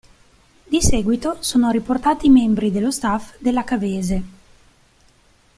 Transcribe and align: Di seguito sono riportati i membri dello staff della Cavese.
Di 0.65 0.81
seguito 0.81 1.37
sono 1.43 1.69
riportati 1.69 2.25
i 2.25 2.31
membri 2.31 2.71
dello 2.71 2.89
staff 2.89 3.35
della 3.39 3.63
Cavese. 3.63 4.23